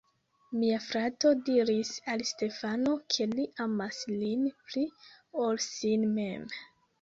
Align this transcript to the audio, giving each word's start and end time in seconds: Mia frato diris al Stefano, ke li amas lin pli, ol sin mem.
Mia 0.59 0.77
frato 0.85 1.33
diris 1.49 1.91
al 2.13 2.23
Stefano, 2.29 2.95
ke 3.17 3.27
li 3.35 3.45
amas 3.67 4.01
lin 4.15 4.49
pli, 4.71 4.87
ol 5.45 5.63
sin 5.69 6.09
mem. 6.17 6.51